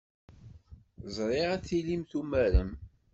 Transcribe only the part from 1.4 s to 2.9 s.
ad tilim tumarem.